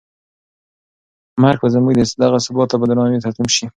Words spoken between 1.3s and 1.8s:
مرګ به